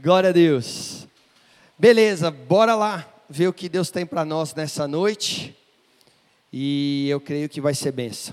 [0.00, 1.08] Glória a Deus.
[1.76, 5.56] Beleza, bora lá ver o que Deus tem para nós nessa noite.
[6.52, 8.32] E eu creio que vai ser benção.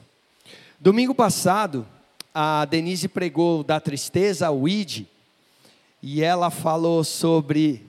[0.80, 1.84] Domingo passado,
[2.32, 5.08] a Denise pregou da tristeza ao id,
[6.04, 7.84] e ela falou sobre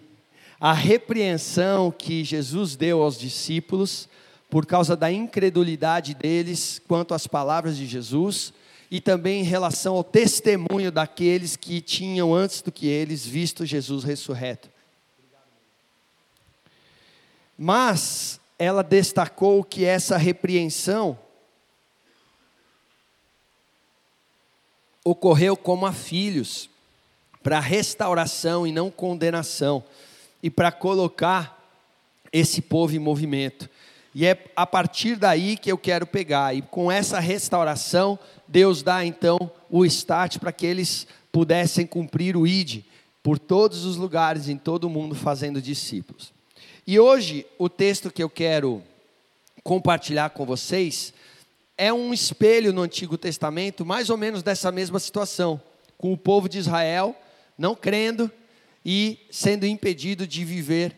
[0.59, 4.09] a repreensão que Jesus deu aos discípulos
[4.49, 8.55] por causa da incredulidade deles quanto às palavras de Jesus
[8.91, 14.05] e também em relação ao testemunho daqueles que tinham antes do que eles visto Jesus
[14.05, 14.69] ressurreto.
[17.59, 21.19] Mas ela destacou que essa repreensão
[25.05, 26.69] ocorreu como a filhos,
[27.43, 29.85] para restauração e não condenação,
[30.43, 31.57] e para colocar
[32.33, 33.71] esse povo em movimento.
[34.19, 36.57] E é a partir daí que eu quero pegar.
[36.57, 39.39] E com essa restauração, Deus dá então
[39.69, 42.83] o start para que eles pudessem cumprir o ID
[43.23, 46.33] por todos os lugares, em todo o mundo, fazendo discípulos.
[46.87, 48.83] E hoje, o texto que eu quero
[49.63, 51.13] compartilhar com vocês
[51.77, 55.61] é um espelho no Antigo Testamento, mais ou menos dessa mesma situação,
[55.99, 57.15] com o povo de Israel
[57.59, 58.33] não crendo
[58.83, 60.97] e sendo impedido de viver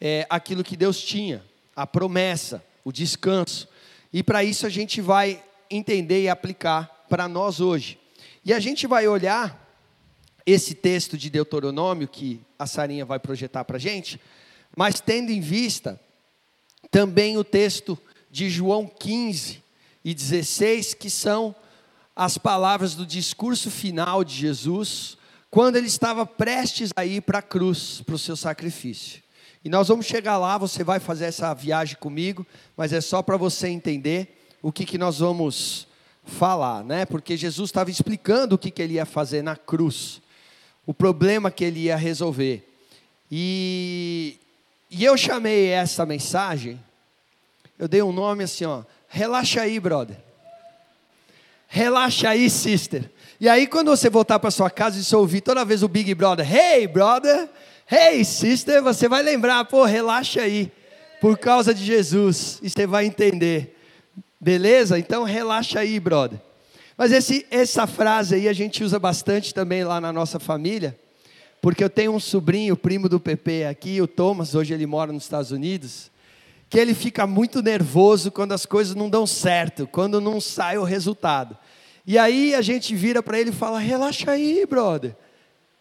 [0.00, 1.46] é, aquilo que Deus tinha
[1.78, 3.68] a promessa, o descanso.
[4.12, 5.40] E para isso a gente vai
[5.70, 8.00] entender e aplicar para nós hoje.
[8.44, 9.64] E a gente vai olhar
[10.44, 14.20] esse texto de Deuteronômio que a Sarinha vai projetar para a gente,
[14.76, 16.00] mas tendo em vista
[16.90, 17.96] também o texto
[18.28, 19.62] de João 15
[20.04, 21.54] e 16, que são
[22.16, 25.16] as palavras do discurso final de Jesus,
[25.48, 29.27] quando ele estava prestes a ir para a cruz, para o seu sacrifício.
[29.64, 33.36] E nós vamos chegar lá, você vai fazer essa viagem comigo, mas é só para
[33.36, 35.86] você entender o que, que nós vamos
[36.24, 37.04] falar, né?
[37.04, 40.20] Porque Jesus estava explicando o que, que ele ia fazer na cruz,
[40.86, 42.68] o problema que ele ia resolver.
[43.30, 44.38] E,
[44.90, 46.80] e eu chamei essa mensagem,
[47.78, 50.16] eu dei um nome assim, ó, relaxa aí, brother.
[51.66, 53.10] Relaxa aí, sister.
[53.38, 56.12] E aí, quando você voltar para sua casa e você ouvir toda vez o Big
[56.14, 57.48] Brother, hey, brother,
[57.90, 60.70] Hey, sister, você vai lembrar, pô, relaxa aí,
[61.22, 63.78] por causa de Jesus, e você vai entender.
[64.38, 64.98] Beleza?
[64.98, 66.38] Então relaxa aí, brother.
[66.98, 71.00] Mas esse, essa frase aí a gente usa bastante também lá na nossa família,
[71.62, 75.22] porque eu tenho um sobrinho, primo do PP aqui, o Thomas, hoje ele mora nos
[75.22, 76.10] Estados Unidos,
[76.68, 80.84] que ele fica muito nervoso quando as coisas não dão certo, quando não sai o
[80.84, 81.56] resultado.
[82.06, 85.16] E aí a gente vira para ele e fala: relaxa aí, brother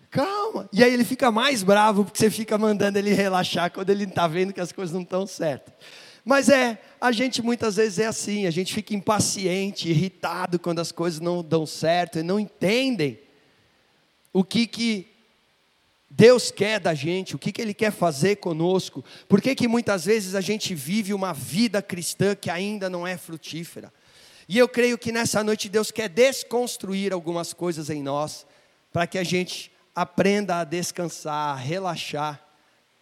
[0.10, 0.70] calma.
[0.72, 4.28] E aí ele fica mais bravo porque você fica mandando ele relaxar quando ele está
[4.28, 5.74] vendo que as coisas não estão certas.
[6.24, 10.92] Mas é, a gente muitas vezes é assim, a gente fica impaciente, irritado quando as
[10.92, 13.20] coisas não dão certo e não entendem
[14.34, 15.08] o que, que
[16.10, 20.06] Deus quer da gente, o que, que Ele quer fazer conosco, por que, que muitas
[20.06, 23.94] vezes a gente vive uma vida cristã que ainda não é frutífera.
[24.50, 28.46] E eu creio que nessa noite Deus quer desconstruir algumas coisas em nós,
[28.92, 32.40] para que a gente aprenda a descansar, a relaxar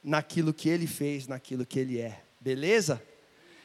[0.02, 2.22] naquilo que ele fez, naquilo que ele é.
[2.40, 3.04] Beleza?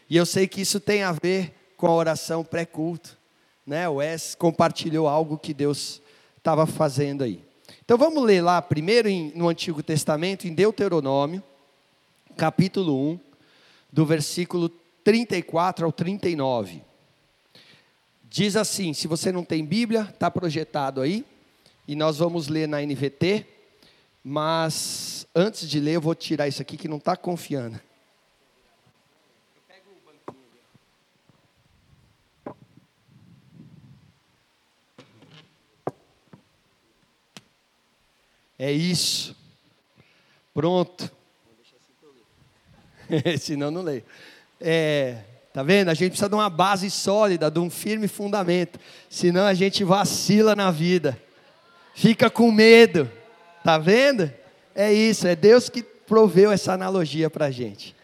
[0.08, 3.16] E eu sei que isso tem a ver com a oração pré-culto.
[3.64, 3.88] Né?
[3.88, 6.02] O Wes compartilhou algo que Deus
[6.36, 7.44] estava fazendo aí.
[7.84, 11.40] Então vamos ler lá primeiro em, no Antigo Testamento, em Deuteronômio,
[12.36, 13.20] capítulo 1,
[13.92, 14.68] do versículo
[15.04, 16.82] 34 ao 39.
[18.28, 21.24] Diz assim: se você não tem Bíblia, está projetado aí
[21.90, 23.44] e nós vamos ler na NVT,
[24.22, 27.80] mas antes de ler eu vou tirar isso aqui que não está confiando.
[38.56, 39.36] É isso.
[40.54, 41.10] Pronto.
[43.40, 44.04] Senão não leio.
[44.60, 45.88] É, tá vendo?
[45.88, 48.78] A gente precisa de uma base sólida, de um firme fundamento.
[49.08, 51.20] Senão a gente vacila na vida
[51.94, 53.10] fica com medo.
[53.64, 54.32] Tá vendo?
[54.74, 57.94] É isso, é Deus que proveu essa analogia para gente.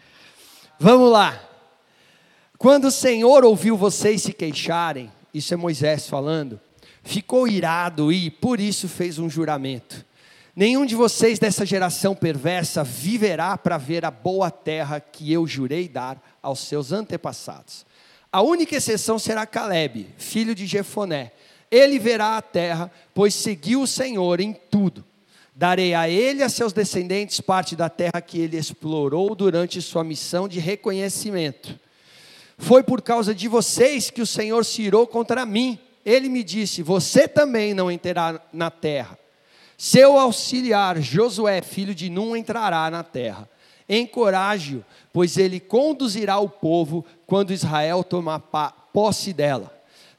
[0.79, 1.43] Vamos lá.
[2.59, 6.61] Quando o Senhor ouviu vocês se queixarem, isso é Moisés falando,
[7.03, 10.05] ficou irado e por isso fez um juramento.
[10.55, 15.87] Nenhum de vocês dessa geração perversa viverá para ver a boa terra que eu jurei
[15.87, 17.85] dar aos seus antepassados.
[18.33, 21.33] A única exceção será Caleb, filho de Jefoné,
[21.71, 25.05] ele verá a terra, pois seguiu o Senhor em tudo.
[25.55, 30.05] Darei a ele e a seus descendentes parte da terra que ele explorou durante sua
[30.05, 31.79] missão de reconhecimento.
[32.59, 35.79] Foi por causa de vocês que o Senhor se irou contra mim.
[36.05, 39.19] Ele me disse: Você também não entrará na terra.
[39.79, 43.49] Seu auxiliar Josué, filho de Num, entrará na terra.
[43.89, 48.41] Encoraje-o, pois ele conduzirá o povo quando Israel tomar
[48.93, 49.76] posse dela.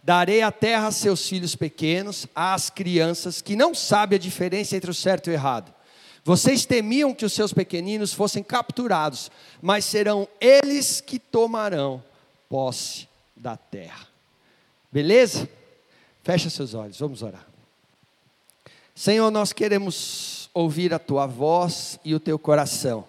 [0.07, 4.89] Darei a terra a seus filhos pequenos, às crianças que não sabem a diferença entre
[4.89, 5.74] o certo e o errado.
[6.24, 9.30] Vocês temiam que os seus pequeninos fossem capturados,
[9.62, 12.01] mas serão eles que tomarão
[12.48, 13.06] posse
[13.36, 14.07] da terra.
[14.89, 15.50] Beleza?
[16.24, 17.45] Fecha seus olhos, vamos orar.
[18.95, 23.06] Senhor, nós queremos ouvir a tua voz e o teu coração.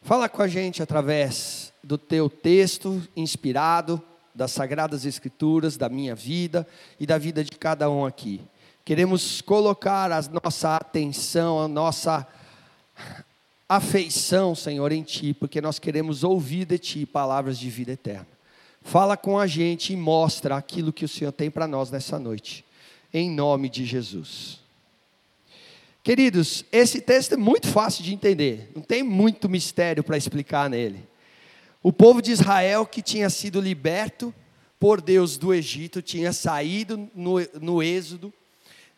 [0.00, 4.00] Fala com a gente através do teu texto inspirado,
[4.34, 6.66] das sagradas escrituras, da minha vida
[6.98, 8.40] e da vida de cada um aqui.
[8.84, 12.26] Queremos colocar a nossa atenção, a nossa
[13.68, 18.26] afeição, Senhor, em Ti, porque nós queremos ouvir de Ti palavras de vida eterna.
[18.82, 22.64] Fala com a gente e mostra aquilo que o Senhor tem para nós nessa noite,
[23.14, 24.60] em nome de Jesus.
[26.02, 31.11] Queridos, esse texto é muito fácil de entender, não tem muito mistério para explicar nele.
[31.82, 34.32] O povo de Israel que tinha sido liberto
[34.78, 38.32] por Deus do Egito, tinha saído no, no Êxodo,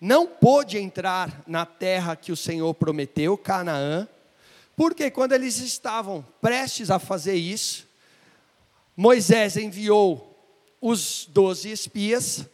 [0.00, 4.06] não pôde entrar na terra que o Senhor prometeu, Canaã,
[4.76, 7.86] porque quando eles estavam prestes a fazer isso,
[8.96, 10.30] Moisés enviou
[10.80, 12.46] os doze espias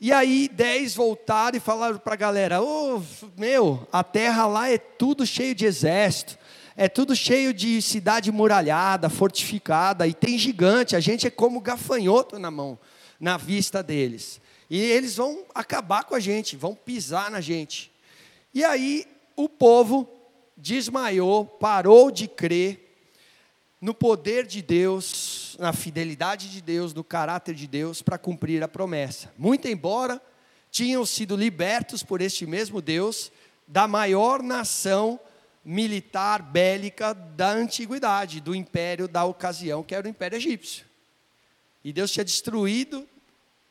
[0.00, 3.02] e aí dez voltaram e falaram para a galera: oh,
[3.36, 6.38] meu, a terra lá é tudo cheio de exército,
[6.76, 12.38] é tudo cheio de cidade muralhada, fortificada, e tem gigante, a gente é como gafanhoto
[12.38, 12.78] na mão,
[13.18, 14.40] na vista deles.
[14.68, 17.90] E eles vão acabar com a gente, vão pisar na gente.
[18.54, 19.04] E aí
[19.36, 20.08] o povo
[20.56, 22.88] desmaiou, parou de crer
[23.80, 28.68] no poder de Deus, na fidelidade de Deus, no caráter de Deus para cumprir a
[28.68, 29.32] promessa.
[29.38, 30.20] Muito embora
[30.70, 33.32] tinham sido libertos por este mesmo Deus
[33.66, 35.18] da maior nação
[35.64, 40.86] militar bélica da antiguidade, do império da ocasião, que era o império egípcio.
[41.84, 43.08] E Deus tinha destruído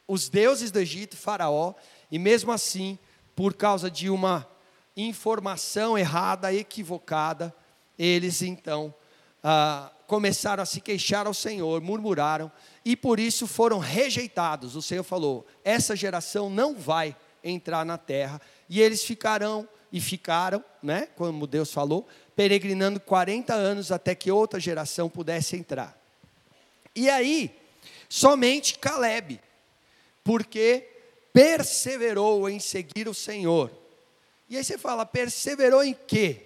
[0.08, 1.74] os deuses do Egito, Faraó,
[2.12, 2.98] e mesmo assim,
[3.36, 4.48] por causa de uma
[4.98, 7.54] informação errada, equivocada,
[7.98, 8.94] eles então
[9.44, 12.52] ah, começaram a se queixar ao Senhor, murmuraram,
[12.84, 14.76] e por isso foram rejeitados.
[14.76, 20.64] O Senhor falou: essa geração não vai entrar na terra, e eles ficarão, e ficaram,
[20.82, 25.98] né, como Deus falou, peregrinando 40 anos até que outra geração pudesse entrar.
[26.96, 27.56] E aí,
[28.08, 29.40] somente Caleb,
[30.24, 30.88] porque
[31.34, 33.72] perseverou em seguir o Senhor.
[34.50, 36.46] E aí você fala, perseverou em quê?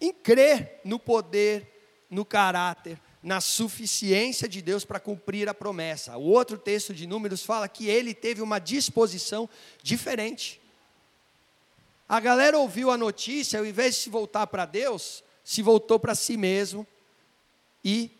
[0.00, 1.70] Em crer no poder
[2.10, 6.16] no caráter, na suficiência de Deus para cumprir a promessa.
[6.16, 9.48] O outro texto de Números fala que ele teve uma disposição
[9.82, 10.59] diferente.
[12.10, 16.16] A galera ouviu a notícia, ao invés de se voltar para Deus, se voltou para
[16.16, 16.84] si mesmo
[17.84, 18.10] e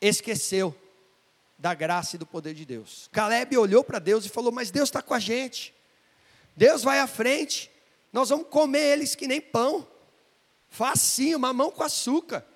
[0.00, 0.76] esqueceu
[1.58, 3.08] da graça e do poder de Deus.
[3.10, 5.74] Caleb olhou para Deus e falou: Mas Deus está com a gente,
[6.54, 7.70] Deus vai à frente,
[8.12, 9.88] nós vamos comer eles que nem pão,
[10.68, 12.46] facinho, mamão com açúcar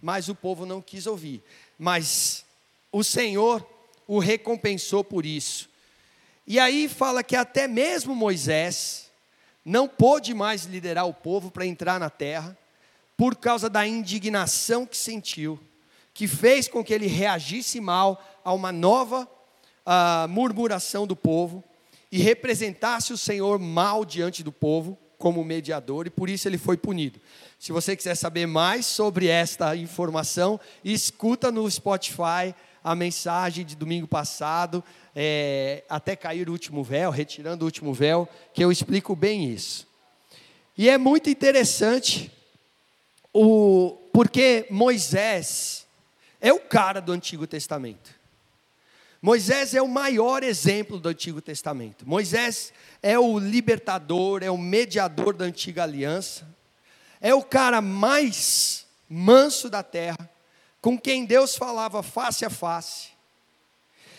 [0.00, 1.42] mas o povo não quis ouvir.
[1.78, 2.44] Mas
[2.90, 3.66] o Senhor
[4.06, 5.68] o recompensou por isso.
[6.46, 9.09] E aí fala que até mesmo Moisés
[9.64, 12.56] não pôde mais liderar o povo para entrar na terra,
[13.16, 15.60] por causa da indignação que sentiu,
[16.14, 19.28] que fez com que ele reagisse mal a uma nova
[19.86, 21.62] uh, murmuração do povo
[22.10, 26.78] e representasse o Senhor mal diante do povo como mediador, e por isso ele foi
[26.78, 27.20] punido.
[27.58, 34.06] Se você quiser saber mais sobre esta informação, escuta no Spotify a mensagem de domingo
[34.06, 34.82] passado,
[35.14, 39.86] é, até cair o último véu, retirando o último véu, que eu explico bem isso.
[40.76, 42.32] E é muito interessante,
[43.32, 45.86] o, porque Moisés
[46.40, 48.18] é o cara do Antigo Testamento.
[49.22, 52.08] Moisés é o maior exemplo do Antigo Testamento.
[52.08, 52.72] Moisés
[53.02, 56.48] é o libertador, é o mediador da antiga aliança
[57.20, 60.30] é o cara mais manso da terra,
[60.80, 63.08] com quem Deus falava face a face.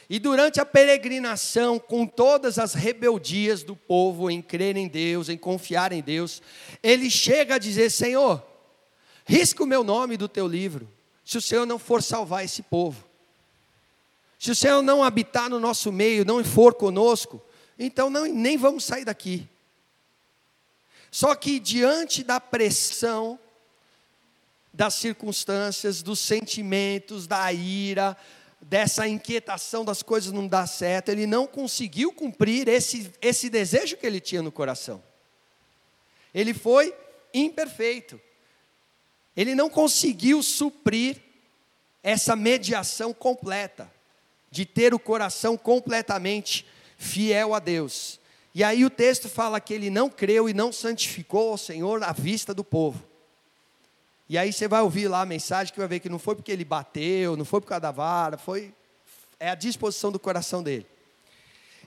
[0.09, 5.37] E durante a peregrinação, com todas as rebeldias do povo em crer em Deus, em
[5.37, 6.41] confiar em Deus,
[6.83, 8.45] ele chega a dizer: Senhor,
[9.25, 10.87] risca o meu nome do teu livro,
[11.23, 13.05] se o Senhor não for salvar esse povo.
[14.37, 17.41] Se o Senhor não habitar no nosso meio, não for conosco,
[17.77, 19.47] então não, nem vamos sair daqui.
[21.11, 23.39] Só que diante da pressão,
[24.73, 28.15] das circunstâncias, dos sentimentos, da ira,
[28.61, 34.05] dessa inquietação das coisas não dar certo, ele não conseguiu cumprir esse, esse desejo que
[34.05, 35.03] ele tinha no coração.
[36.33, 36.95] Ele foi
[37.33, 38.19] imperfeito.
[39.35, 41.17] Ele não conseguiu suprir
[42.03, 43.91] essa mediação completa,
[44.49, 46.65] de ter o coração completamente
[46.97, 48.19] fiel a Deus.
[48.53, 52.11] E aí o texto fala que ele não creu e não santificou ao Senhor à
[52.11, 53.10] vista do povo.
[54.31, 56.53] E aí você vai ouvir lá a mensagem que vai ver que não foi porque
[56.53, 58.73] ele bateu, não foi por causa da vara, foi
[59.37, 60.87] é a disposição do coração dele.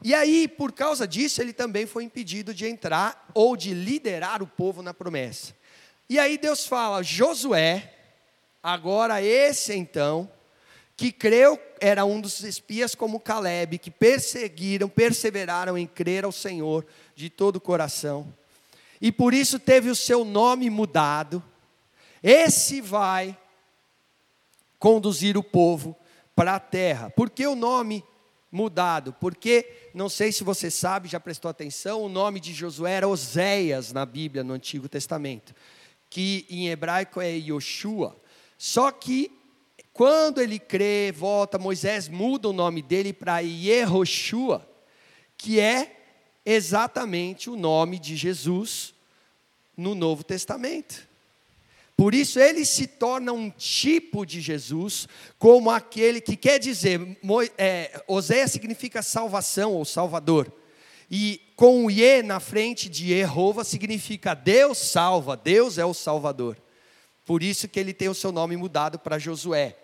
[0.02, 4.46] E aí, por causa disso, ele também foi impedido de entrar ou de liderar o
[4.46, 5.54] povo na promessa.
[6.06, 7.94] E aí Deus fala: Josué,
[8.62, 10.30] agora esse então,
[10.98, 16.84] que creu, era um dos espias como Caleb, que perseguiram, perseveraram em crer ao Senhor
[17.16, 18.30] de todo o coração,
[19.00, 21.42] e por isso teve o seu nome mudado.
[22.26, 23.38] Esse vai
[24.78, 25.94] conduzir o povo
[26.34, 27.10] para a terra.
[27.10, 28.02] Por que o nome
[28.50, 29.12] mudado?
[29.12, 33.92] Porque, não sei se você sabe, já prestou atenção, o nome de Josué era Oséias
[33.92, 35.54] na Bíblia, no Antigo Testamento,
[36.08, 38.16] que em hebraico é Yoshua.
[38.56, 39.30] Só que
[39.92, 44.66] quando ele crê, volta, Moisés muda o nome dele para Yehoshua,
[45.36, 45.94] que é
[46.42, 48.94] exatamente o nome de Jesus
[49.76, 51.12] no Novo Testamento.
[51.96, 55.06] Por isso ele se torna um tipo de Jesus,
[55.38, 57.00] como aquele que quer dizer,
[57.56, 60.52] é, Oséia significa salvação ou salvador.
[61.08, 66.60] E com o Ye na frente de Jeová significa Deus salva, Deus é o salvador.
[67.24, 69.76] Por isso que ele tem o seu nome mudado para Josué.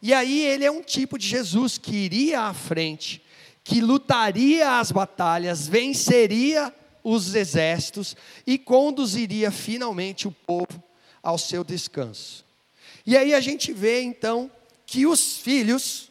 [0.00, 3.22] E aí ele é um tipo de Jesus que iria à frente,
[3.62, 10.82] que lutaria as batalhas, venceria os exércitos e conduziria finalmente o povo
[11.22, 12.44] ao seu descanso.
[13.06, 14.50] E aí a gente vê então
[14.86, 16.10] que os filhos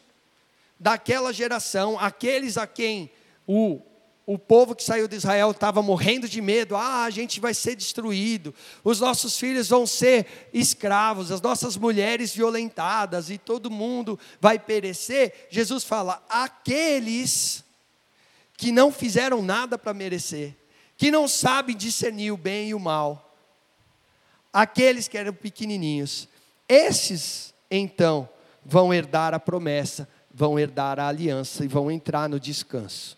[0.78, 3.10] daquela geração, aqueles a quem
[3.46, 3.80] o
[4.24, 7.74] o povo que saiu de Israel estava morrendo de medo, ah, a gente vai ser
[7.74, 8.54] destruído,
[8.84, 15.48] os nossos filhos vão ser escravos, as nossas mulheres violentadas e todo mundo vai perecer.
[15.50, 17.64] Jesus fala: aqueles
[18.56, 20.54] que não fizeram nada para merecer,
[20.96, 23.31] que não sabem discernir o bem e o mal,
[24.52, 26.28] aqueles que eram pequenininhos,
[26.68, 28.28] esses então
[28.64, 33.16] vão herdar a promessa, vão herdar a aliança e vão entrar no descanso.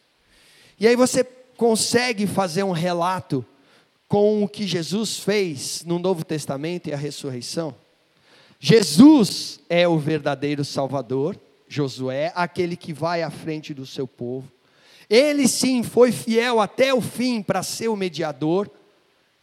[0.78, 1.24] E aí você
[1.56, 3.44] consegue fazer um relato
[4.08, 7.74] com o que Jesus fez no Novo Testamento e a ressurreição?
[8.58, 11.38] Jesus é o verdadeiro Salvador,
[11.68, 14.50] Josué, aquele que vai à frente do seu povo.
[15.08, 18.70] Ele sim foi fiel até o fim para ser o mediador,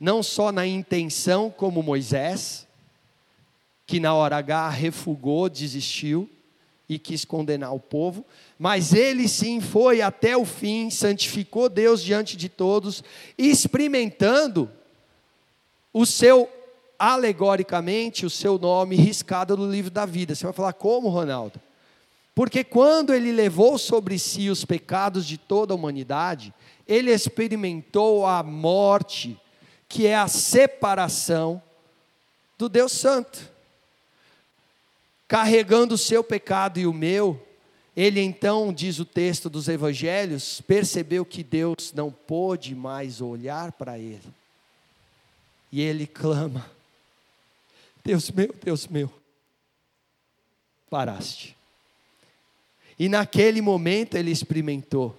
[0.02, 2.68] não só na intenção, como Moisés,
[3.86, 6.28] que na hora H refugou, desistiu,
[6.90, 8.26] e quis condenar o povo,
[8.58, 13.04] mas ele sim foi até o fim, santificou Deus diante de todos,
[13.38, 14.72] experimentando
[15.94, 16.50] o seu,
[16.98, 20.34] alegoricamente, o seu nome riscado no livro da vida.
[20.34, 21.62] Você vai falar, como, Ronaldo?
[22.34, 26.52] Porque quando ele levou sobre si os pecados de toda a humanidade,
[26.88, 29.40] ele experimentou a morte,
[29.92, 31.62] que é a separação
[32.58, 33.52] do Deus Santo
[35.28, 37.46] carregando o seu pecado e o meu,
[37.96, 44.00] ele então, diz o texto dos evangelhos, percebeu que Deus não pôde mais olhar para
[44.00, 44.28] ele.
[45.72, 46.70] E ele clama:
[48.04, 49.10] Deus meu, Deus meu,
[50.90, 51.56] paraste.
[52.98, 55.18] E naquele momento ele experimentou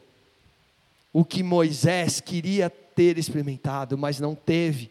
[1.12, 4.90] o que Moisés queria ter experimentado, mas não teve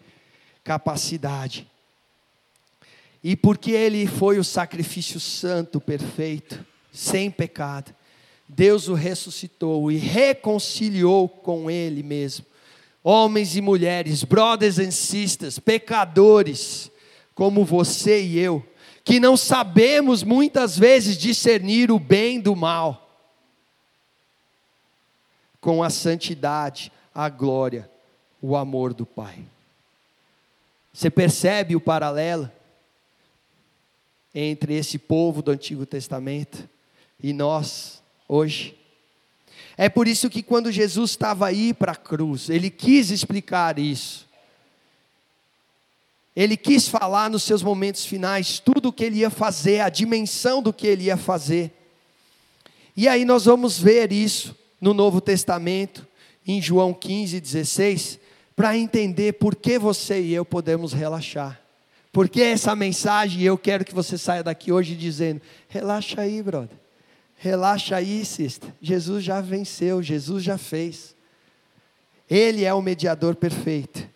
[0.64, 1.68] capacidade.
[3.24, 7.94] E porque ele foi o sacrifício santo, perfeito, sem pecado,
[8.48, 12.46] Deus o ressuscitou e reconciliou com ele mesmo.
[13.04, 16.92] Homens e mulheres, brothers and sisters, pecadores,
[17.34, 18.64] como você e eu,
[19.04, 23.10] que não sabemos muitas vezes discernir o bem do mal,
[25.60, 27.90] com a santidade, a glória,
[28.42, 29.40] o amor do Pai.
[30.94, 32.52] Você percebe o paralelo?
[34.34, 36.68] entre esse povo do Antigo Testamento
[37.22, 38.78] e nós, hoje.
[39.78, 44.28] É por isso que quando Jesus estava aí para a cruz, ele quis explicar isso.
[46.34, 50.62] Ele quis falar nos seus momentos finais tudo o que ele ia fazer, a dimensão
[50.62, 51.72] do que ele ia fazer.
[52.96, 56.08] E aí nós vamos ver isso no Novo Testamento,
[56.48, 58.20] em João 15, 16,
[58.56, 61.60] para entender por que você e eu podemos relaxar.
[62.12, 66.78] Porque essa mensagem, eu quero que você saia daqui hoje dizendo: relaxa aí, brother.
[67.38, 68.70] Relaxa aí, sister.
[68.82, 71.16] Jesus já venceu, Jesus já fez.
[72.30, 74.08] Ele é o mediador perfeito.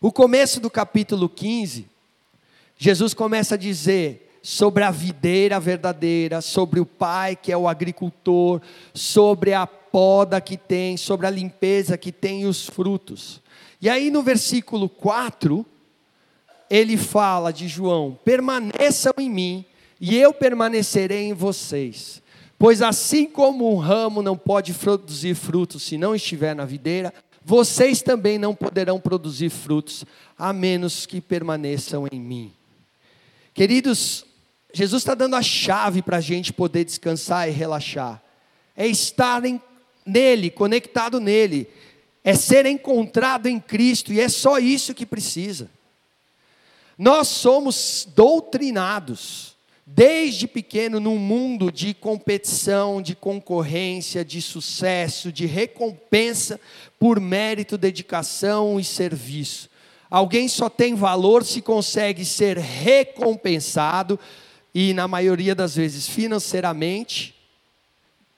[0.00, 1.86] O começo do capítulo 15,
[2.76, 8.60] Jesus começa a dizer sobre a videira verdadeira, sobre o pai que é o agricultor,
[8.92, 13.40] sobre a poda que tem, sobre a limpeza que tem e os frutos.
[13.80, 15.64] E aí no versículo 4,
[16.68, 19.64] ele fala de João: permaneçam em mim
[20.00, 22.20] e eu permanecerei em vocês.
[22.58, 28.02] Pois assim como um ramo não pode produzir frutos se não estiver na videira, vocês
[28.02, 30.04] também não poderão produzir frutos,
[30.36, 32.52] a menos que permaneçam em mim.
[33.54, 34.26] Queridos,
[34.72, 38.20] Jesus está dando a chave para a gente poder descansar e relaxar.
[38.76, 39.60] É estar em,
[40.04, 41.68] nele, conectado nele.
[42.22, 45.70] É ser encontrado em Cristo, e é só isso que precisa.
[46.96, 49.54] Nós somos doutrinados
[49.86, 56.58] desde pequeno num mundo de competição, de concorrência, de sucesso, de recompensa
[56.98, 59.68] por mérito, dedicação e serviço.
[60.10, 64.18] Alguém só tem valor se consegue ser recompensado
[64.74, 67.34] e na maioria das vezes financeiramente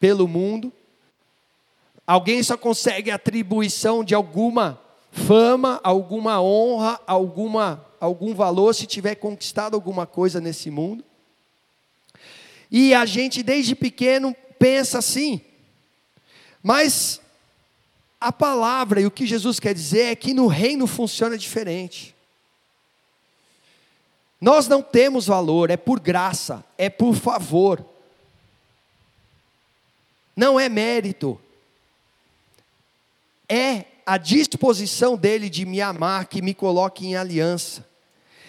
[0.00, 0.73] pelo mundo.
[2.06, 9.75] Alguém só consegue atribuição de alguma fama, alguma honra, alguma algum valor se tiver conquistado
[9.75, 11.04] alguma coisa nesse mundo.
[12.70, 15.40] E a gente desde pequeno pensa assim.
[16.62, 17.20] Mas
[18.20, 22.14] a palavra e o que Jesus quer dizer é que no reino funciona diferente.
[24.40, 27.84] Nós não temos valor, é por graça, é por favor.
[30.34, 31.40] Não é mérito.
[33.49, 37.87] É a disposição dele de me amar que me coloque em aliança.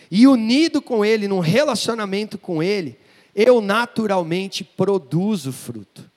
[0.10, 2.98] E unido com ele, num relacionamento com ele,
[3.36, 6.10] eu naturalmente produzo fruto.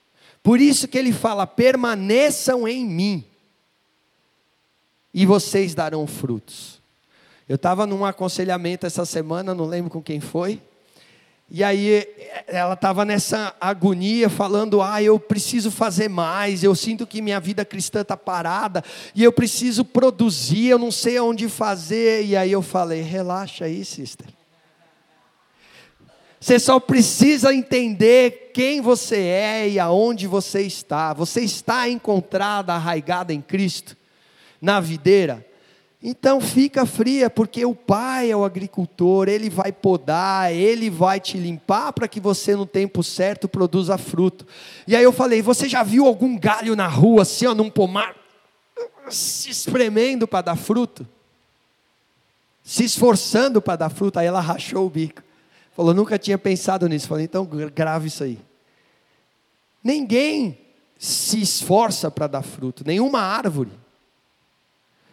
[0.43, 3.25] Por isso que ele fala: permaneçam em mim,
[5.13, 6.81] e vocês darão frutos.
[7.49, 10.63] Eu estava num aconselhamento essa semana, não lembro com quem foi,
[11.51, 12.07] e aí
[12.47, 17.65] ela estava nessa agonia, falando: ah, eu preciso fazer mais, eu sinto que minha vida
[17.65, 18.85] cristã está parada,
[19.15, 22.25] e eu preciso produzir, eu não sei onde fazer.
[22.25, 24.29] E aí eu falei: relaxa aí, sister.
[26.39, 31.13] Você só precisa entender quem você é e aonde você está.
[31.13, 33.95] Você está encontrada, arraigada em Cristo,
[34.63, 35.50] na videira.
[36.03, 41.37] Então fica fria, porque o pai é o agricultor, ele vai podar, ele vai te
[41.37, 44.47] limpar para que você no tempo certo produza fruto.
[44.87, 48.17] E aí eu falei: você já viu algum galho na rua, assim, ó, num pomar,
[49.11, 51.07] se espremendo para dar fruto?
[52.65, 54.19] Se esforçando para dar fruto?
[54.19, 55.23] Aí ela rachou o bico.
[55.77, 57.09] Falou, nunca tinha pensado nisso.
[57.09, 58.39] Falei, então grave isso aí.
[59.83, 60.59] Ninguém
[60.99, 63.80] se esforça para dar fruto, nenhuma árvore.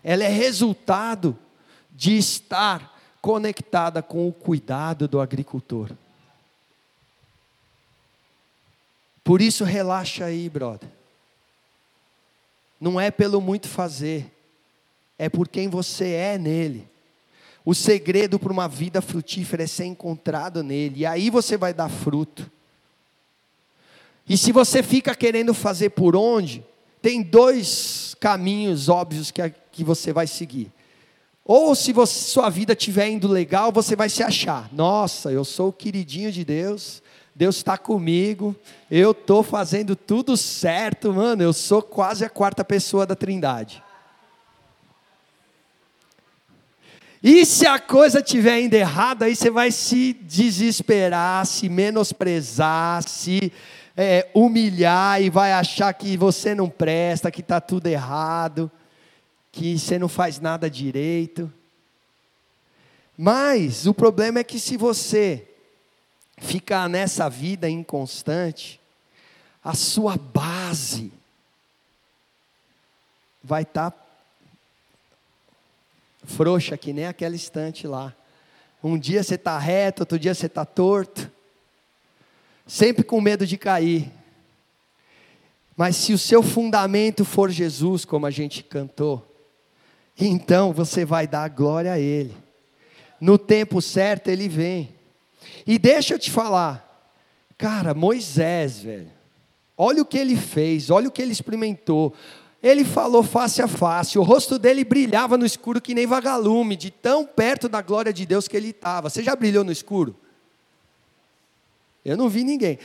[0.04, 1.38] Ela é resultado
[1.92, 5.92] de estar conectada com o cuidado do agricultor.
[9.24, 10.90] Por isso, relaxa aí, brother.
[12.80, 14.32] Não é pelo muito fazer,
[15.18, 16.88] é por quem você é nele.
[17.66, 21.90] O segredo para uma vida frutífera é ser encontrado nele, e aí você vai dar
[21.90, 22.50] fruto.
[24.30, 26.64] E se você fica querendo fazer por onde,
[27.02, 29.42] tem dois caminhos óbvios que,
[29.78, 30.72] que você vai seguir.
[31.46, 34.68] Ou se você, sua vida estiver indo legal, você vai se achar.
[34.74, 37.02] Nossa, eu sou o queridinho de Deus,
[37.36, 38.56] Deus está comigo,
[38.90, 43.84] eu estou fazendo tudo certo, mano, eu sou quase a quarta pessoa da trindade.
[47.22, 53.52] E se a coisa estiver indo errado, aí você vai se desesperar, se menosprezar, se
[53.96, 58.72] é, humilhar e vai achar que você não presta, que está tudo errado,
[59.58, 61.52] que você não faz nada direito.
[63.18, 65.48] Mas o problema é que se você
[66.38, 68.80] ficar nessa vida inconstante,
[69.64, 71.12] a sua base
[73.44, 74.06] vai estar tá
[76.24, 78.16] frouxa que nem aquela estante lá.
[78.84, 81.32] Um dia você está reto, outro dia você está torto,
[82.68, 84.12] sempre com medo de cair.
[85.76, 89.27] Mas se o seu fundamento for Jesus, como a gente cantou,
[90.20, 92.36] então você vai dar glória a Ele.
[93.20, 94.98] No tempo certo Ele vem.
[95.66, 97.12] E deixa eu te falar,
[97.58, 99.12] cara, Moisés, velho,
[99.78, 102.14] olha o que ele fez, olha o que ele experimentou.
[102.62, 106.90] Ele falou face a face, o rosto dele brilhava no escuro que nem vagalume, de
[106.90, 109.10] tão perto da glória de Deus que ele estava.
[109.10, 110.16] Você já brilhou no escuro?
[112.04, 112.80] Eu não vi ninguém.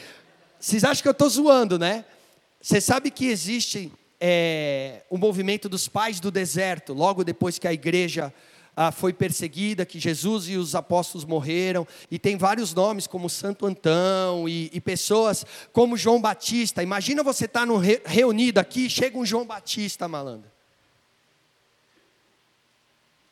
[0.58, 2.04] Vocês acham que eu estou zoando, né?
[2.60, 3.92] Você sabe que existe
[4.24, 8.32] é, o movimento dos pais do deserto, logo depois que a igreja
[8.76, 13.66] ah, foi perseguida, que Jesus e os apóstolos morreram, e tem vários nomes, como Santo
[13.66, 16.84] Antão, e, e pessoas como João Batista.
[16.84, 20.48] Imagina você estar tá re, reunido aqui, chega um João Batista, malandro.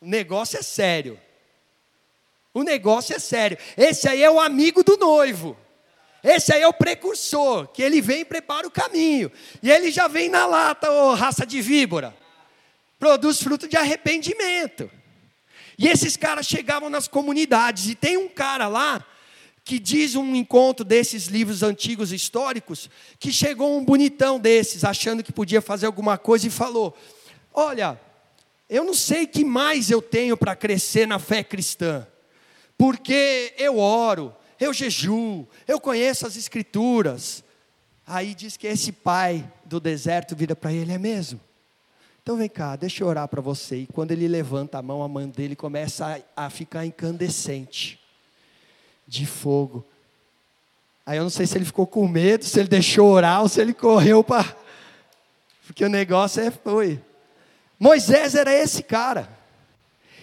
[0.01, 1.17] O negócio é sério.
[2.53, 3.57] O negócio é sério.
[3.77, 5.55] Esse aí é o amigo do noivo.
[6.23, 9.31] Esse aí é o precursor, que ele vem e prepara o caminho.
[9.61, 12.15] E ele já vem na lata, ô raça de víbora.
[12.99, 14.89] Produz fruto de arrependimento.
[15.77, 17.89] E esses caras chegavam nas comunidades.
[17.89, 19.03] E tem um cara lá
[19.63, 25.31] que diz um encontro desses livros antigos históricos, que chegou um bonitão desses, achando que
[25.31, 26.95] podia fazer alguma coisa, e falou:
[27.53, 27.99] Olha,
[28.69, 32.07] eu não sei que mais eu tenho para crescer na fé cristã,
[32.77, 37.43] porque eu oro, eu jejuo, eu conheço as escrituras.
[38.05, 41.39] Aí diz que esse pai do deserto vira para ele, é mesmo?
[42.21, 43.77] Então vem cá, deixa eu orar para você.
[43.77, 47.99] E quando ele levanta a mão, a mão dele começa a, a ficar incandescente
[49.07, 49.83] de fogo.
[51.07, 53.59] Aí eu não sei se ele ficou com medo, se ele deixou orar ou se
[53.59, 54.55] ele correu para.
[55.65, 57.01] Porque o negócio é, foi.
[57.79, 59.27] Moisés era esse cara.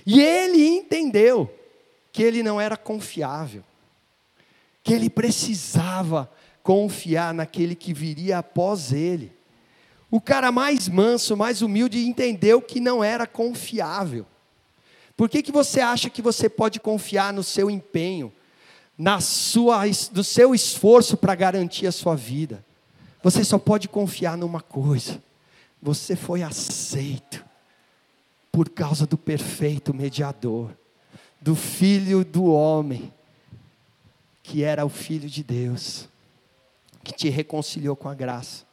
[0.07, 1.53] E ele entendeu
[2.13, 3.65] que ele não era confiável
[4.89, 6.31] que ele precisava
[6.63, 9.31] confiar naquele que viria após ele.
[10.11, 14.25] O cara mais manso, mais humilde, entendeu que não era confiável.
[15.15, 18.33] Por que, que você acha que você pode confiar no seu empenho,
[18.97, 22.65] na sua, no seu esforço para garantir a sua vida?
[23.23, 25.23] Você só pode confiar numa coisa:
[25.83, 27.45] você foi aceito
[28.51, 30.71] por causa do perfeito mediador,
[31.43, 33.13] do Filho do homem,
[34.49, 36.09] que era o Filho de Deus,
[37.05, 38.65] que te reconciliou com a graça.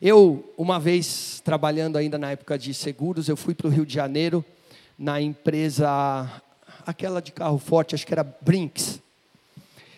[0.00, 3.92] Eu, uma vez, trabalhando ainda na época de seguros, eu fui para o Rio de
[3.92, 4.44] Janeiro,
[4.96, 6.30] na empresa,
[6.86, 9.00] aquela de carro forte, acho que era Brinks.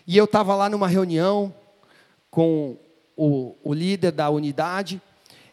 [0.06, 1.54] E eu estava lá numa reunião
[2.30, 2.74] com
[3.14, 5.02] o, o líder da unidade,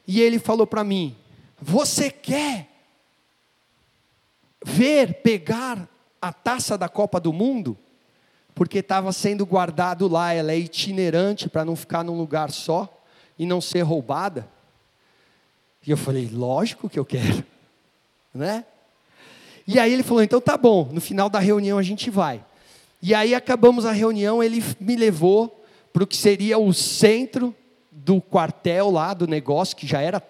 [0.07, 1.13] e ele falou para mim:
[1.61, 2.69] Você quer
[4.65, 5.89] ver pegar
[6.21, 7.77] a taça da Copa do Mundo?
[8.53, 12.87] Porque estava sendo guardado lá, ela é itinerante para não ficar num lugar só
[13.37, 14.47] e não ser roubada.
[15.85, 17.43] E eu falei, lógico que eu quero,
[18.33, 18.65] né?
[19.67, 22.43] E aí ele falou, então tá bom, no final da reunião a gente vai.
[23.01, 27.55] E aí acabamos a reunião, ele me levou para o que seria o centro
[27.91, 30.21] do quartel lá do negócio, que já era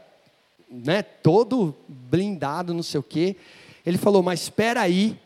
[0.70, 3.36] né, todo blindado, não sei o quê.
[3.86, 5.18] Ele falou, mas espera aí,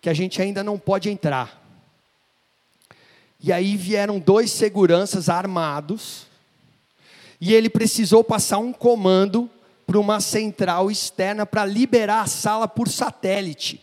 [0.00, 1.63] que a gente ainda não pode entrar.
[3.46, 6.26] E aí vieram dois seguranças armados,
[7.38, 9.50] e ele precisou passar um comando
[9.86, 13.82] para uma central externa para liberar a sala por satélite.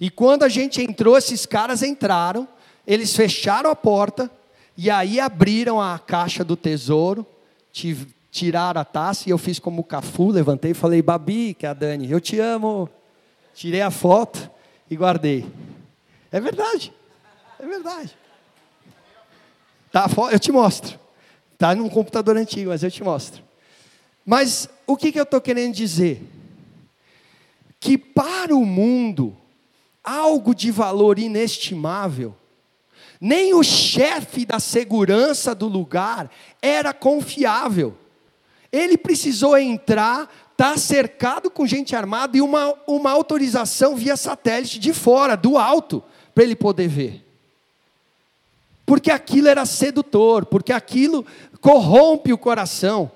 [0.00, 2.48] E quando a gente entrou, esses caras entraram,
[2.86, 4.30] eles fecharam a porta,
[4.74, 7.26] e aí abriram a caixa do tesouro,
[8.30, 11.68] tiraram a taça, e eu fiz como o Cafu, levantei e falei, Babi, que é
[11.68, 12.88] a Dani, eu te amo.
[13.54, 14.50] Tirei a foto
[14.90, 15.44] e guardei.
[16.32, 16.94] É verdade,
[17.60, 18.17] é verdade.
[19.90, 20.98] Tá, eu te mostro.
[21.52, 23.42] Está num computador antigo, mas eu te mostro.
[24.24, 26.22] Mas o que, que eu estou querendo dizer?
[27.80, 29.36] Que para o mundo,
[30.04, 32.34] algo de valor inestimável,
[33.20, 36.30] nem o chefe da segurança do lugar
[36.62, 37.96] era confiável.
[38.70, 44.78] Ele precisou entrar, estar tá cercado com gente armada e uma, uma autorização via satélite
[44.78, 47.27] de fora, do alto, para ele poder ver
[48.88, 51.26] porque aquilo era sedutor, porque aquilo
[51.60, 53.12] corrompe o coração.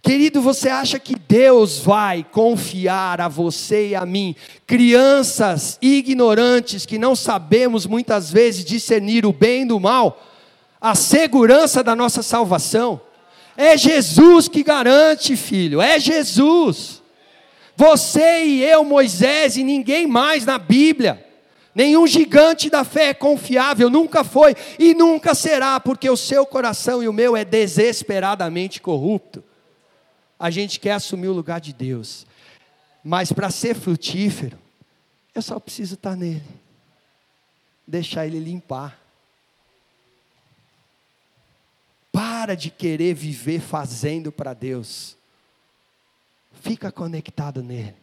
[0.00, 4.34] Querido, você acha que Deus vai confiar a você e a mim,
[4.66, 10.24] crianças ignorantes que não sabemos muitas vezes discernir o bem do mal,
[10.80, 12.98] a segurança da nossa salvação?
[13.54, 17.02] É Jesus que garante, filho, é Jesus.
[17.76, 21.31] Você e eu, Moisés e ninguém mais na Bíblia.
[21.74, 27.02] Nenhum gigante da fé é confiável, nunca foi e nunca será, porque o seu coração
[27.02, 29.42] e o meu é desesperadamente corrupto.
[30.38, 32.26] A gente quer assumir o lugar de Deus,
[33.02, 34.58] mas para ser frutífero,
[35.34, 36.42] eu só preciso estar nele,
[37.86, 39.00] deixar ele limpar.
[42.10, 45.16] Para de querer viver fazendo para Deus,
[46.60, 47.94] fica conectado nele.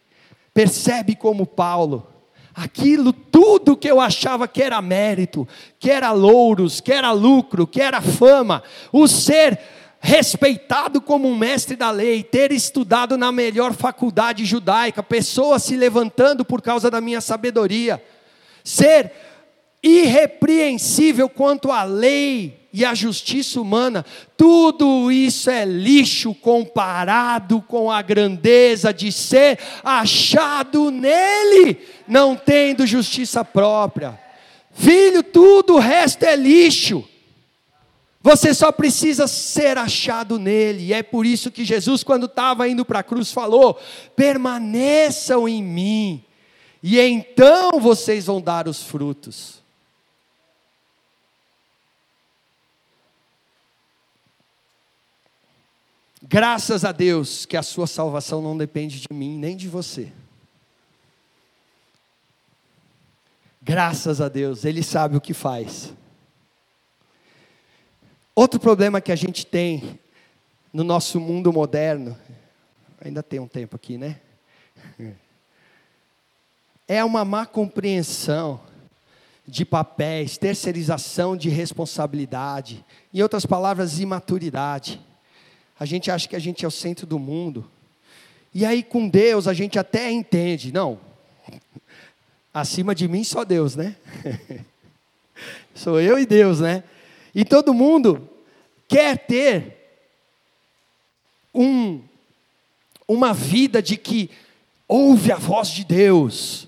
[0.51, 2.18] Percebe como Paulo
[2.55, 5.47] aquilo tudo que eu achava que era mérito,
[5.79, 9.59] que era louros, que era lucro, que era fama, o ser
[9.99, 16.45] respeitado como um mestre da lei, ter estudado na melhor faculdade judaica, pessoas se levantando
[16.45, 18.01] por causa da minha sabedoria,
[18.63, 19.12] ser
[19.83, 24.05] irrepreensível quanto à lei e à justiça humana,
[24.38, 33.43] tudo isso é lixo comparado com a grandeza de ser achado nele, não tendo justiça
[33.43, 34.19] própria.
[34.71, 37.03] Filho, tudo o resto é lixo.
[38.21, 40.88] Você só precisa ser achado nele.
[40.88, 43.79] E é por isso que Jesus, quando estava indo para a cruz, falou:
[44.15, 46.23] permaneçam em mim,
[46.84, 49.59] e então vocês vão dar os frutos.
[56.31, 60.13] Graças a Deus que a sua salvação não depende de mim nem de você.
[63.59, 65.91] Graças a Deus, Ele sabe o que faz.
[68.35, 69.99] Outro problema que a gente tem
[70.71, 72.15] no nosso mundo moderno,
[73.03, 74.21] ainda tem um tempo aqui, né?
[76.87, 78.61] É uma má compreensão
[79.47, 85.09] de papéis, terceirização de responsabilidade, em outras palavras, imaturidade.
[85.79, 87.69] A gente acha que a gente é o centro do mundo.
[88.53, 90.99] E aí com Deus a gente até entende, não.
[92.53, 93.95] Acima de mim só Deus, né?
[95.73, 96.83] Sou eu e Deus, né?
[97.33, 98.27] E todo mundo
[98.87, 99.77] quer ter
[101.53, 102.01] um,
[103.07, 104.29] uma vida de que
[104.87, 106.67] ouve a voz de Deus,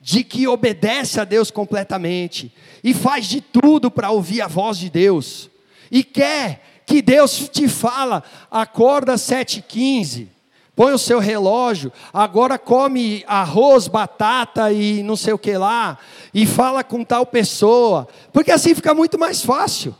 [0.00, 4.90] de que obedece a Deus completamente e faz de tudo para ouvir a voz de
[4.90, 5.48] Deus
[5.90, 10.28] e quer que Deus te fala, acorda sete quinze,
[10.74, 15.98] põe o seu relógio, agora come arroz, batata e não sei o que lá,
[16.32, 19.94] e fala com tal pessoa, porque assim fica muito mais fácil.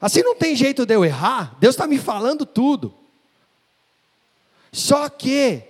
[0.00, 2.94] Assim não tem jeito de eu errar, Deus está me falando tudo.
[4.70, 5.62] Só que,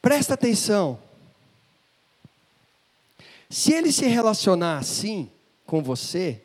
[0.00, 0.98] presta atenção,
[3.50, 5.30] se ele se relacionar assim
[5.66, 6.40] com você,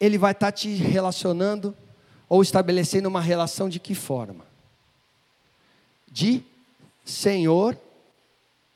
[0.00, 1.76] ele vai estar tá te relacionando
[2.28, 4.46] ou estabelecendo uma relação de que forma?
[6.10, 6.42] De
[7.04, 7.78] senhor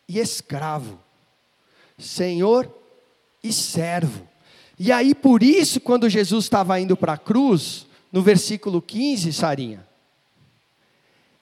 [0.09, 0.99] e escravo,
[1.99, 2.73] senhor
[3.43, 4.29] e servo.
[4.79, 9.87] E aí, por isso, quando Jesus estava indo para a cruz, no versículo 15, Sarinha,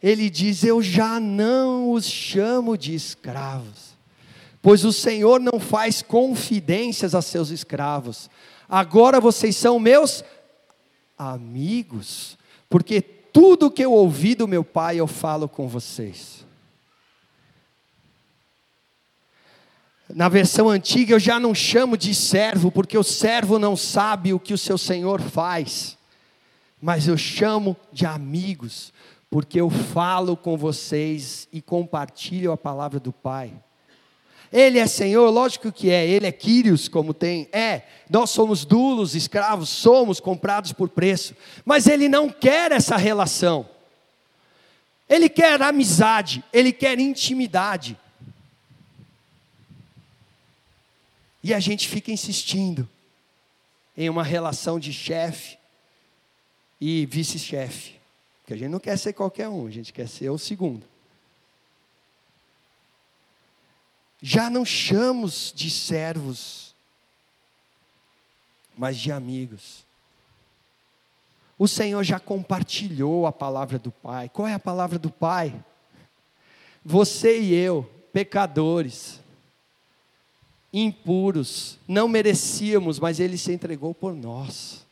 [0.03, 3.95] ele diz: Eu já não os chamo de escravos,
[4.63, 8.31] pois o Senhor não faz confidências a seus escravos,
[8.71, 10.25] agora vocês são meus
[11.19, 16.47] amigos, porque tudo que eu ouvi do meu Pai eu falo com vocês.
[20.09, 24.41] Na versão antiga eu já não chamo de servo, porque o servo não sabe o
[24.41, 25.97] que o seu senhor faz.
[26.81, 28.93] Mas eu chamo de amigos,
[29.29, 33.53] porque eu falo com vocês e compartilho a palavra do Pai.
[34.53, 39.15] Ele é Senhor, lógico que é, Ele é Quírios, como tem, é, nós somos dulos,
[39.15, 43.69] escravos, somos comprados por preço, mas Ele não quer essa relação,
[45.09, 47.97] Ele quer amizade, Ele quer intimidade,
[51.43, 52.89] E a gente fica insistindo
[53.97, 55.59] em uma relação de chefe
[56.81, 57.95] e vice-chefe.
[58.41, 60.87] Porque a gente não quer ser qualquer um, a gente quer ser o segundo.
[64.23, 66.75] Já não chamamos de servos,
[68.77, 69.85] mas de amigos.
[71.59, 74.31] O Senhor já compartilhou a palavra do Pai.
[74.31, 75.55] Qual é a palavra do Pai?
[76.85, 79.21] Você e eu, pecadores,
[80.73, 84.87] impuros, não merecíamos, mas Ele se entregou por nós.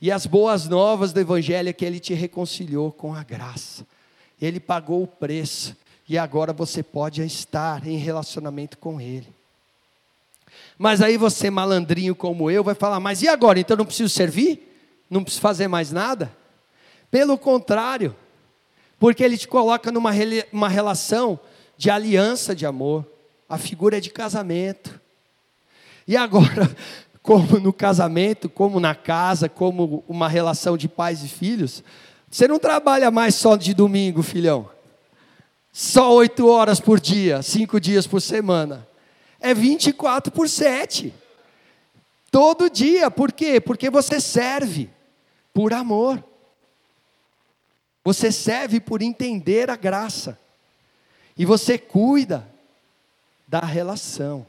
[0.00, 3.86] E as boas novas do Evangelho é que Ele te reconciliou com a graça,
[4.40, 5.76] Ele pagou o preço,
[6.08, 9.28] e agora você pode estar em relacionamento com Ele.
[10.78, 13.60] Mas aí você, malandrinho como eu, vai falar: Mas e agora?
[13.60, 14.64] Então não preciso servir?
[15.10, 16.34] Não preciso fazer mais nada?
[17.10, 18.14] Pelo contrário,
[18.98, 20.12] porque Ele te coloca numa
[20.52, 21.38] uma relação
[21.76, 23.04] de aliança de amor
[23.48, 25.00] a figura é de casamento.
[26.06, 26.70] E agora,
[27.22, 31.82] como no casamento, como na casa, como uma relação de pais e filhos,
[32.30, 34.68] você não trabalha mais só de domingo, filhão.
[35.80, 38.84] Só oito horas por dia, cinco dias por semana.
[39.38, 41.14] É 24 por sete.
[42.32, 43.08] Todo dia.
[43.12, 43.60] Por quê?
[43.60, 44.90] Porque você serve
[45.54, 46.20] por amor.
[48.02, 50.36] Você serve por entender a graça.
[51.36, 52.44] E você cuida
[53.46, 54.44] da relação.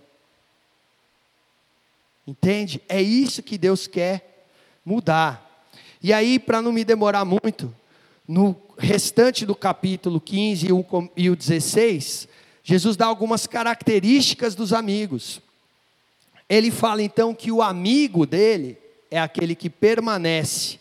[2.25, 2.81] Entende?
[2.89, 4.47] É isso que Deus quer
[4.83, 5.63] mudar.
[6.01, 7.71] E aí, para não me demorar muito,
[8.27, 10.67] no restante do capítulo 15
[11.15, 12.27] e o 16,
[12.63, 15.41] Jesus dá algumas características dos amigos.
[16.47, 18.77] Ele fala então que o amigo dele
[19.11, 20.79] é aquele que permanece,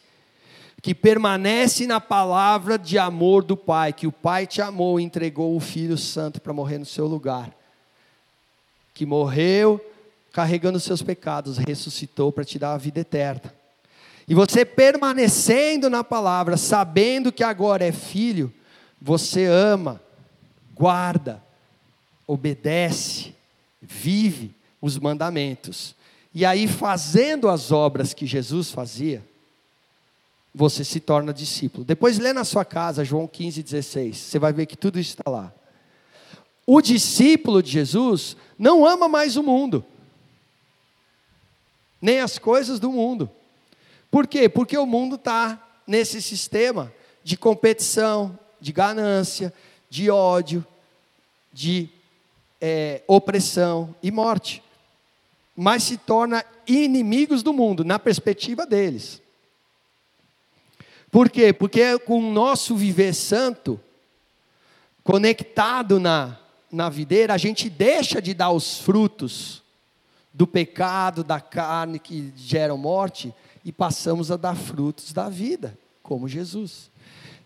[0.81, 5.57] que permanece na palavra de amor do Pai, que o Pai te amou e entregou
[5.57, 7.55] o Filho Santo para morrer no seu lugar,
[8.95, 9.81] que morreu
[10.33, 13.58] carregando os seus pecados, ressuscitou para te dar a vida eterna.
[14.29, 18.53] E você permanecendo na palavra, sabendo que agora é filho,
[19.01, 20.03] você ama,
[20.75, 21.43] guarda,
[22.27, 23.35] obedece,
[23.81, 25.95] vive os mandamentos.
[26.35, 29.25] E aí, fazendo as obras que Jesus fazia,
[30.55, 31.83] você se torna discípulo.
[31.83, 34.15] Depois lê na sua casa João 15, 16.
[34.15, 35.51] Você vai ver que tudo isso está lá.
[36.67, 39.83] O discípulo de Jesus não ama mais o mundo,
[42.03, 43.31] nem as coisas do mundo.
[44.11, 44.49] Por quê?
[44.49, 46.93] Porque o mundo está nesse sistema
[47.23, 49.53] de competição, de ganância,
[49.91, 50.65] de ódio,
[51.53, 51.89] de
[52.61, 54.63] é, opressão e morte.
[55.57, 59.21] Mas se torna inimigos do mundo, na perspectiva deles.
[61.11, 61.53] Por quê?
[61.53, 63.81] Porque com o nosso viver santo,
[65.03, 66.39] conectado na,
[66.71, 69.63] na videira, a gente deixa de dar os frutos
[70.33, 76.29] do pecado, da carne que geram morte, e passamos a dar frutos da vida, como
[76.29, 76.91] Jesus.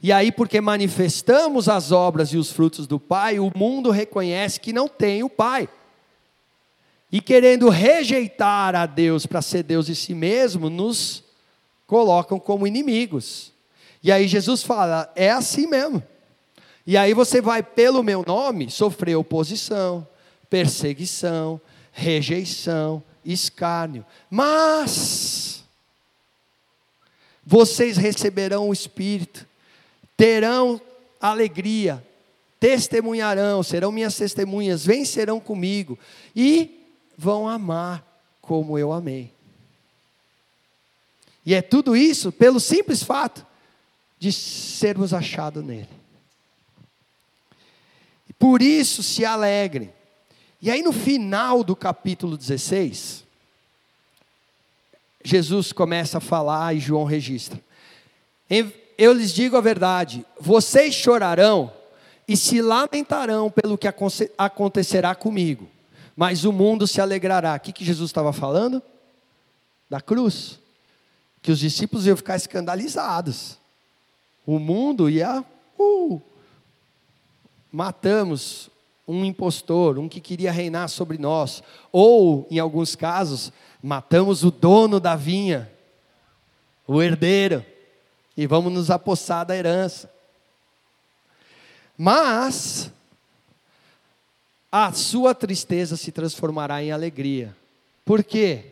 [0.03, 4.73] E aí, porque manifestamos as obras e os frutos do Pai, o mundo reconhece que
[4.73, 5.69] não tem o Pai.
[7.11, 11.23] E querendo rejeitar a Deus para ser Deus em si mesmo, nos
[11.87, 13.53] colocam como inimigos.
[14.03, 16.03] E aí Jesus fala: é assim mesmo.
[16.87, 20.09] E aí você vai, pelo meu nome, sofrer oposição,
[20.49, 21.61] perseguição,
[21.93, 24.05] rejeição, escárnio.
[24.31, 25.52] Mas
[27.45, 29.47] vocês receberão o Espírito
[30.17, 30.81] terão
[31.21, 32.05] alegria,
[32.61, 35.99] testemunharão, serão minhas testemunhas, vencerão comigo
[36.35, 36.87] e
[37.19, 38.07] vão amar
[38.41, 39.33] como eu amei.
[41.45, 43.45] E é tudo isso pelo simples fato
[44.19, 45.89] de sermos achados nele.
[48.39, 49.93] Por isso se alegrem.
[50.61, 53.25] E aí no final do capítulo 16,
[55.25, 57.59] Jesus começa a falar e João registra
[58.99, 61.73] eu lhes digo a verdade: vocês chorarão
[62.27, 63.89] e se lamentarão pelo que
[64.39, 65.69] acontecerá comigo,
[66.15, 67.57] mas o mundo se alegrará.
[67.57, 68.83] O que, Jesus estava falando?
[69.89, 70.59] Da cruz.
[71.41, 73.59] Que os discípulos iam ficar escandalizados.
[74.47, 75.45] O mundo ia.
[75.79, 76.21] Uh,
[77.73, 78.71] matamos
[79.09, 81.63] um impostor, um que queria reinar sobre nós.
[81.91, 85.71] Ou, em alguns casos, matamos o dono da vinha,
[86.87, 87.65] o herdeiro
[88.37, 90.11] e vamos nos apossar da herança.
[91.99, 92.91] Mas
[94.71, 97.55] a sua tristeza se transformará em alegria.
[98.05, 98.67] Por quê?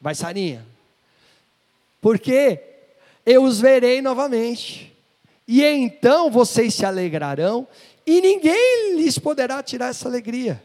[0.00, 0.66] Vai, Sarinha.
[2.00, 2.60] Porque
[3.26, 4.96] eu os verei novamente.
[5.46, 7.66] E então vocês se alegrarão
[8.06, 10.62] e ninguém lhes poderá tirar essa alegria.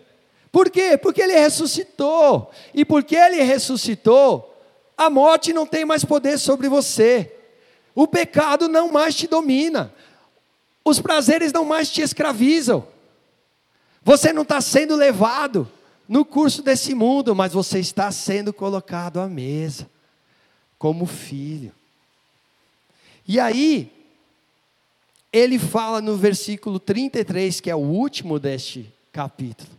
[0.56, 0.98] Por quê?
[0.98, 2.50] Porque ele ressuscitou.
[2.74, 4.58] E porque ele ressuscitou,
[4.96, 7.30] a morte não tem mais poder sobre você.
[7.94, 9.94] O pecado não mais te domina.
[10.86, 12.88] Os prazeres não mais te escravizam.
[14.02, 15.70] Você não está sendo levado
[16.08, 19.90] no curso desse mundo, mas você está sendo colocado à mesa,
[20.80, 21.74] como filho.
[23.28, 23.92] E aí,
[25.34, 29.75] ele fala no versículo 33, que é o último deste capítulo.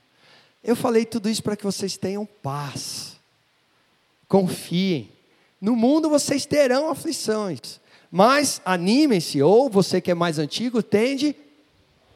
[0.66, 3.20] Eu falei tudo isso para que vocês tenham paz.
[4.26, 5.08] Confiem.
[5.60, 11.36] No mundo vocês terão aflições, mas animem-se, ou você que é mais antigo, tende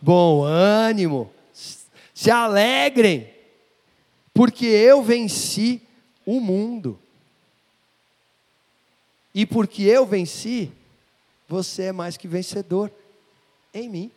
[0.01, 1.33] bom ânimo,
[2.13, 3.33] se alegrem,
[4.35, 5.81] porque eu venci
[6.27, 6.99] o mundo.
[9.33, 10.73] E porque eu venci,
[11.49, 12.91] você é mais que vencedor
[13.73, 14.11] em mim.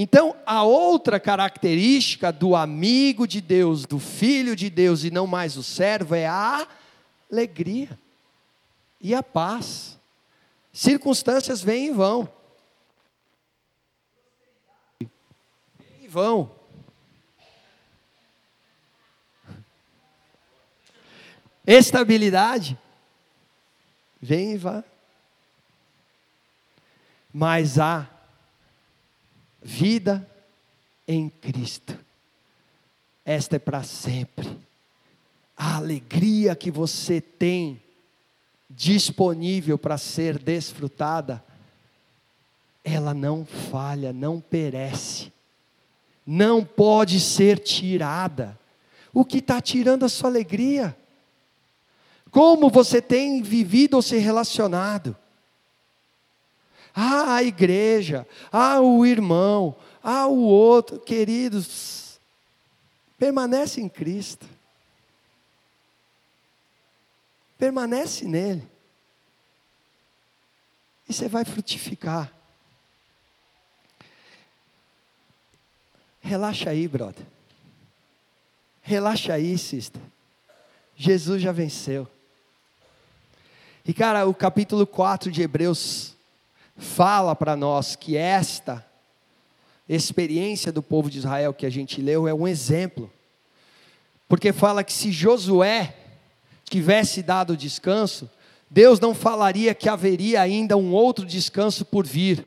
[0.00, 5.56] Então, a outra característica do amigo de Deus, do filho de Deus e não mais
[5.56, 6.68] o servo é a
[7.28, 7.98] alegria
[9.00, 9.98] e a paz.
[10.72, 12.32] Circunstâncias vêm e vão.
[15.00, 16.48] Vêm e vão.
[21.66, 22.78] Estabilidade
[24.22, 24.84] vem e vai.
[27.34, 28.06] Mas há
[29.62, 30.28] vida
[31.06, 31.98] em Cristo.
[33.24, 34.48] Esta é para sempre.
[35.56, 37.80] A alegria que você tem
[38.70, 41.42] disponível para ser desfrutada,
[42.84, 45.32] ela não falha, não perece,
[46.26, 48.58] não pode ser tirada.
[49.12, 50.96] O que está tirando a sua alegria?
[52.30, 55.16] Como você tem vivido ou se relacionado?
[56.94, 62.18] Ah, a igreja, ah, o irmão, ah, o outro, queridos,
[63.18, 64.46] permanece em Cristo.
[67.58, 68.66] Permanece nele.
[71.08, 72.32] E você vai frutificar.
[76.20, 77.24] Relaxa aí, brother.
[78.82, 80.00] Relaxa aí, sister.
[80.94, 82.06] Jesus já venceu.
[83.84, 86.14] E cara, o capítulo 4 de Hebreus
[86.78, 88.86] fala para nós que esta
[89.88, 93.10] experiência do povo de Israel que a gente leu é um exemplo.
[94.28, 95.94] Porque fala que se Josué
[96.64, 98.30] tivesse dado descanso,
[98.70, 102.46] Deus não falaria que haveria ainda um outro descanso por vir.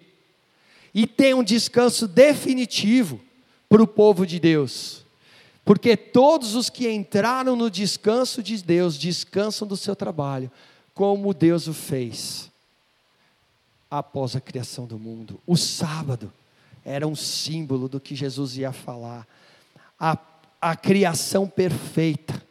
[0.94, 3.20] E tem um descanso definitivo
[3.68, 5.04] para o povo de Deus.
[5.66, 10.52] Porque todos os que entraram no descanso de Deus descansam do seu trabalho,
[10.94, 12.51] como Deus o fez
[13.92, 15.38] após a criação do mundo.
[15.46, 16.32] O sábado
[16.86, 19.28] era um símbolo do que Jesus ia falar.
[20.00, 20.18] A,
[20.62, 22.42] a criação perfeita.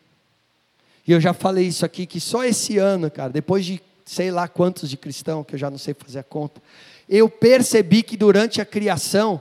[1.08, 4.46] E eu já falei isso aqui, que só esse ano, cara, depois de sei lá
[4.48, 6.60] quantos de cristão, que eu já não sei fazer a conta,
[7.08, 9.40] eu percebi que durante a criação,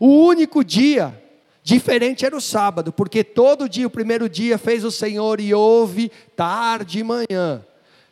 [0.00, 1.22] o único dia
[1.62, 6.10] diferente era o sábado, porque todo dia, o primeiro dia, fez o Senhor e houve
[6.34, 7.64] tarde e manhã.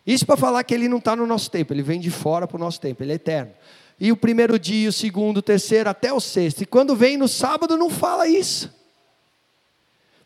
[0.07, 2.57] Isso para falar que ele não está no nosso tempo, ele vem de fora para
[2.57, 3.53] o nosso tempo, ele é eterno.
[3.99, 6.63] E o primeiro dia, o segundo, o terceiro, até o sexto.
[6.63, 8.73] E quando vem no sábado, não fala isso.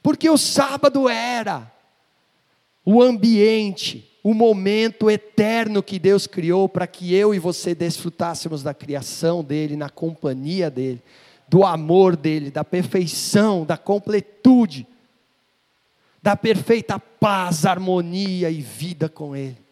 [0.03, 1.71] Porque o sábado era
[2.85, 8.73] o ambiente, o momento eterno que Deus criou para que eu e você desfrutássemos da
[8.73, 11.03] criação dele, na companhia dele,
[11.47, 14.87] do amor dele, da perfeição, da completude,
[16.23, 19.68] da perfeita paz, harmonia e vida com ele.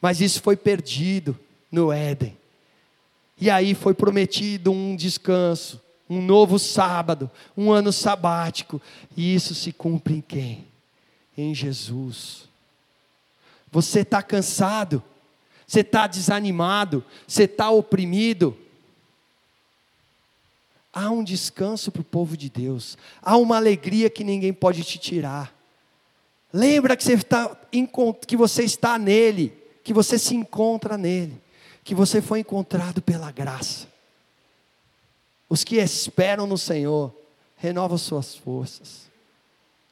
[0.00, 1.38] Mas isso foi perdido
[1.70, 2.36] no Éden.
[3.40, 8.80] E aí foi prometido um descanso, um novo sábado, um ano sabático.
[9.16, 10.66] E isso se cumpre em quem?
[11.36, 12.48] Em Jesus.
[13.72, 15.02] Você está cansado,
[15.66, 18.56] você está desanimado, você está oprimido.
[20.92, 24.98] Há um descanso para o povo de Deus, há uma alegria que ninguém pode te
[24.98, 25.54] tirar.
[26.52, 27.56] Lembra que você, está,
[28.26, 29.59] que você está nele,
[29.90, 31.36] que você se encontra nele
[31.82, 33.88] que você foi encontrado pela graça.
[35.48, 37.12] Os que esperam no Senhor,
[37.56, 39.10] renovam suas forças.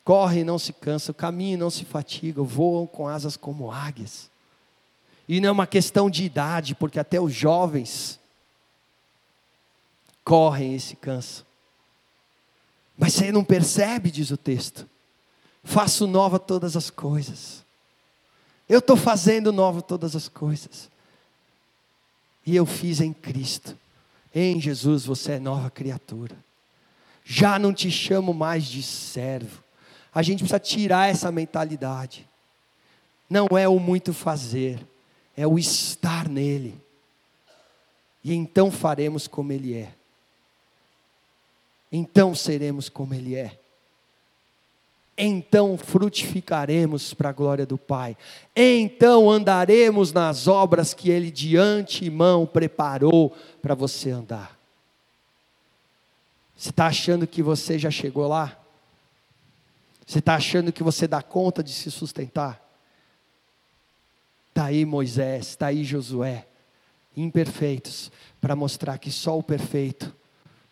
[0.05, 4.31] Correm e não se cansam, caminham e não se fatigam, voam com asas como águias.
[5.29, 8.21] E não é uma questão de idade, porque até os jovens
[10.25, 11.45] correm e se cansam.
[12.97, 14.89] Mas você não percebe, diz o texto.
[15.65, 17.67] Faço nova todas as coisas.
[18.69, 20.91] Eu estou fazendo nova todas as coisas
[22.45, 23.77] e eu fiz em Cristo.
[24.35, 26.37] Em Jesus você é nova criatura.
[27.25, 29.63] Já não te chamo mais de servo.
[30.15, 32.29] A gente precisa tirar essa mentalidade.
[33.29, 34.87] Não é o muito fazer,
[35.37, 36.79] é o estar nele.
[38.23, 39.95] E então faremos como ele é.
[41.91, 43.58] Então seremos como ele é
[45.19, 48.17] então frutificaremos para a glória do Pai.
[48.55, 54.57] Então andaremos nas obras que Ele de antemão preparou para você andar.
[56.57, 58.57] Você está achando que você já chegou lá?
[60.07, 62.65] Você está achando que você dá conta de se sustentar?
[64.49, 66.47] Está aí Moisés, está aí Josué,
[67.17, 68.11] imperfeitos,
[68.41, 70.13] para mostrar que só o perfeito,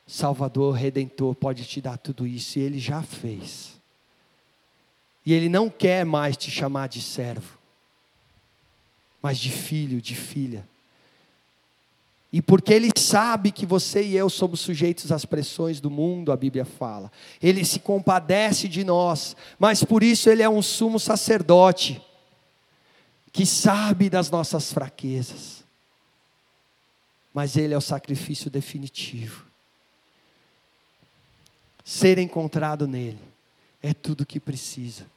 [0.06, 3.75] Salvador, Redentor, pode te dar tudo isso, e Ele já fez.
[5.26, 7.58] E Ele não quer mais te chamar de servo,
[9.20, 10.66] mas de filho, de filha.
[12.32, 16.36] E porque Ele sabe que você e eu somos sujeitos às pressões do mundo, a
[16.36, 17.10] Bíblia fala.
[17.42, 22.00] Ele se compadece de nós, mas por isso Ele é um sumo sacerdote,
[23.32, 25.64] que sabe das nossas fraquezas.
[27.34, 29.44] Mas Ele é o sacrifício definitivo.
[31.84, 33.18] Ser encontrado nele
[33.82, 35.15] é tudo o que precisa.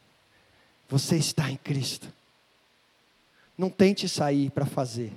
[0.89, 2.11] Você está em Cristo.
[3.57, 5.13] Não tente sair para fazer.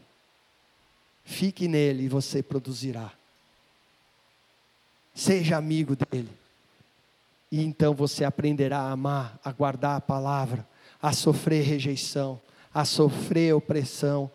[1.25, 3.13] Fique nele e você produzirá.
[5.15, 6.31] Seja amigo dele.
[7.51, 10.67] E então você aprenderá a amar, a guardar a palavra,
[11.01, 12.41] a sofrer rejeição,
[12.73, 14.31] a sofrer opressão,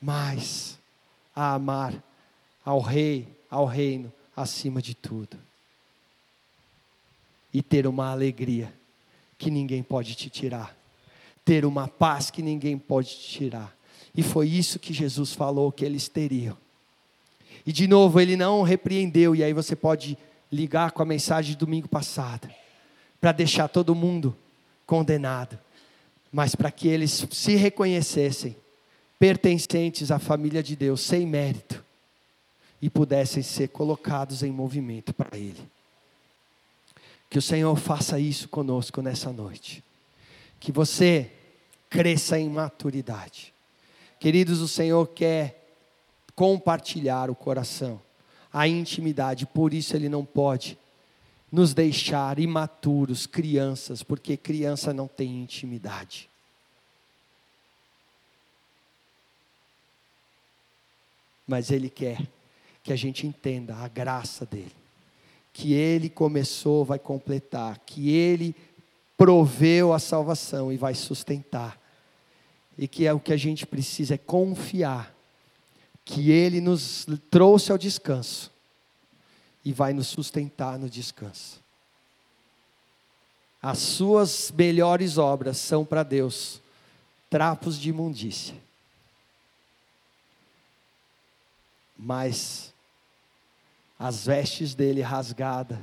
[0.00, 0.78] mas
[1.34, 1.94] a amar
[2.64, 5.38] ao Rei, ao Reino, acima de tudo.
[7.52, 8.72] E ter uma alegria
[9.36, 10.76] que ninguém pode te tirar,
[11.44, 13.76] ter uma paz que ninguém pode te tirar.
[14.14, 16.56] E foi isso que Jesus falou que eles teriam.
[17.64, 20.16] E de novo, ele não repreendeu, e aí você pode
[20.50, 22.48] ligar com a mensagem de domingo passado,
[23.20, 24.36] para deixar todo mundo
[24.86, 25.58] condenado,
[26.32, 28.56] mas para que eles se reconhecessem
[29.18, 31.84] pertencentes à família de Deus, sem mérito,
[32.80, 35.60] e pudessem ser colocados em movimento para Ele.
[37.30, 39.82] Que o Senhor faça isso conosco nessa noite.
[40.58, 41.30] Que você
[41.88, 43.54] cresça em maturidade.
[44.18, 45.60] Queridos, o Senhor quer
[46.34, 48.00] compartilhar o coração,
[48.52, 50.78] a intimidade, por isso Ele não pode
[51.50, 56.28] nos deixar imaturos, crianças, porque criança não tem intimidade.
[61.46, 62.20] Mas Ele quer
[62.84, 64.74] que a gente entenda a graça dele,
[65.60, 68.56] que Ele começou, vai completar, que Ele
[69.14, 71.78] proveu a salvação e vai sustentar,
[72.78, 75.14] e que é o que a gente precisa é confiar
[76.02, 78.50] que Ele nos trouxe ao descanso
[79.62, 81.60] e vai nos sustentar no descanso.
[83.60, 86.58] As suas melhores obras são para Deus
[87.28, 88.56] trapos de imundícia.
[91.98, 92.69] Mas
[94.00, 95.78] as vestes dele rasgadas,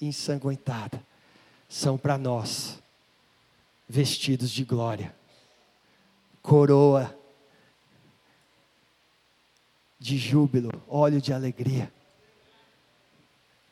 [0.00, 0.98] ensanguentadas,
[1.68, 2.82] são para nós
[3.86, 5.14] vestidos de glória,
[6.42, 7.14] coroa
[9.98, 11.92] de júbilo, óleo de alegria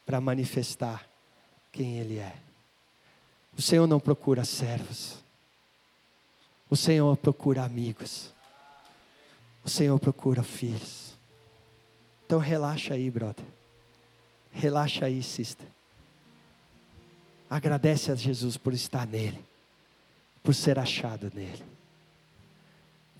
[0.05, 1.09] para manifestar
[1.72, 2.37] quem Ele é.
[3.57, 5.16] O Senhor não procura servos,
[6.68, 8.31] o Senhor procura amigos,
[9.64, 11.14] o Senhor procura filhos.
[12.26, 13.59] Então relaxa aí, brother.
[14.53, 15.66] Relaxa aí, sister.
[17.48, 19.44] Agradece a Jesus por estar nele,
[20.42, 21.64] por ser achado nele.